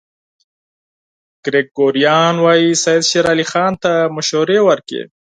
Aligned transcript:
ګریګوریان 1.45 2.35
وايي 2.43 2.69
سید 2.83 3.03
شېر 3.09 3.25
علي 3.33 3.45
خان 3.51 3.73
ته 3.83 3.91
مشورې 4.15 4.59
ورکړې. 4.63 5.01